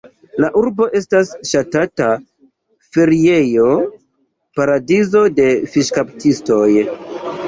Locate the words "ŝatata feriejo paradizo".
1.49-5.21